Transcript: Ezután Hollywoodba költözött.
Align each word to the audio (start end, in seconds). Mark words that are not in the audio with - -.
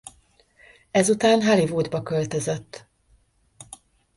Ezután 0.91 1.41
Hollywoodba 1.41 2.01
költözött. 2.03 2.85